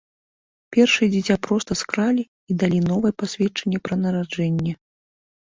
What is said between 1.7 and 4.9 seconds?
скралі і далі новае пасведчанне пра нараджэнне.